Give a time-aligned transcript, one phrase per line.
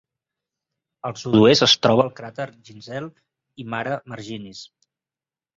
[1.09, 3.13] Al sud-oest es troba el cràter Ginzel
[3.65, 4.65] i Mare Marginis.